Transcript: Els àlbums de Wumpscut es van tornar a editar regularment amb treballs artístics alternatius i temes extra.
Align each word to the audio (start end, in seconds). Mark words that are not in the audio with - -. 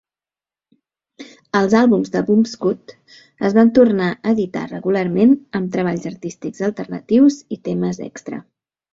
Els 1.57 1.73
àlbums 1.79 2.13
de 2.13 2.21
Wumpscut 2.29 2.93
es 3.49 3.55
van 3.57 3.69
tornar 3.75 4.07
a 4.13 4.31
editar 4.35 4.63
regularment 4.71 5.35
amb 5.59 5.69
treballs 5.75 6.07
artístics 6.13 6.63
alternatius 6.69 7.37
i 7.57 7.59
temes 7.69 8.01
extra. 8.07 8.41